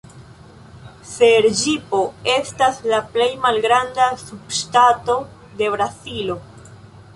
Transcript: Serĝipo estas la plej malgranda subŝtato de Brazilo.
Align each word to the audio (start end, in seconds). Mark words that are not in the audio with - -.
Serĝipo 1.09 1.99
estas 2.37 2.79
la 2.93 3.03
plej 3.17 3.29
malgranda 3.45 4.09
subŝtato 4.25 5.21
de 5.63 5.71
Brazilo. 5.79 6.43